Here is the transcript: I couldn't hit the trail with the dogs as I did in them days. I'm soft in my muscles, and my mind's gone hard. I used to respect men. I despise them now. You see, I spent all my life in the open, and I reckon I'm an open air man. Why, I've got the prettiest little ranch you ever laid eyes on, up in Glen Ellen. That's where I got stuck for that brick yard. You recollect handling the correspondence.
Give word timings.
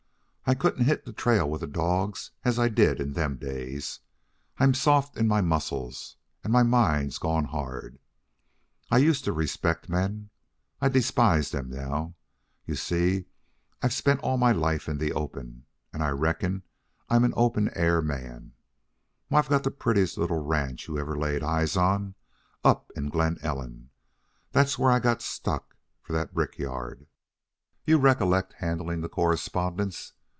I 0.43 0.53
couldn't 0.53 0.83
hit 0.83 1.05
the 1.05 1.13
trail 1.13 1.49
with 1.49 1.61
the 1.61 1.67
dogs 1.67 2.31
as 2.43 2.59
I 2.59 2.67
did 2.67 2.99
in 2.99 3.13
them 3.13 3.37
days. 3.37 4.01
I'm 4.57 4.73
soft 4.73 5.15
in 5.15 5.25
my 5.25 5.39
muscles, 5.39 6.17
and 6.43 6.51
my 6.51 6.61
mind's 6.61 7.19
gone 7.19 7.45
hard. 7.45 7.99
I 8.89 8.97
used 8.97 9.23
to 9.23 9.31
respect 9.31 9.87
men. 9.87 10.29
I 10.81 10.89
despise 10.89 11.51
them 11.51 11.69
now. 11.69 12.15
You 12.65 12.75
see, 12.75 13.27
I 13.81 13.87
spent 13.87 14.19
all 14.19 14.35
my 14.35 14.51
life 14.51 14.89
in 14.89 14.97
the 14.97 15.13
open, 15.13 15.67
and 15.93 16.03
I 16.03 16.09
reckon 16.09 16.63
I'm 17.07 17.23
an 17.23 17.33
open 17.37 17.69
air 17.73 18.01
man. 18.01 18.51
Why, 19.29 19.39
I've 19.39 19.47
got 19.47 19.63
the 19.63 19.71
prettiest 19.71 20.17
little 20.17 20.43
ranch 20.43 20.85
you 20.89 20.99
ever 20.99 21.17
laid 21.17 21.43
eyes 21.43 21.77
on, 21.77 22.15
up 22.61 22.91
in 22.93 23.07
Glen 23.07 23.37
Ellen. 23.41 23.89
That's 24.51 24.77
where 24.77 24.91
I 24.91 24.99
got 24.99 25.21
stuck 25.21 25.77
for 26.01 26.11
that 26.11 26.33
brick 26.33 26.57
yard. 26.57 27.07
You 27.85 27.99
recollect 27.99 28.51
handling 28.53 28.99
the 28.99 29.07
correspondence. 29.07 30.11